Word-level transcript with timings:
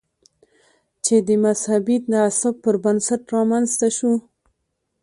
چې 1.05 1.15
د 1.27 1.29
مذهبي 1.43 1.97
تعصب 2.07 2.53
پر 2.63 2.75
بنسټ 2.83 3.21
رامنځته 3.35 3.87
شو. 3.97 4.13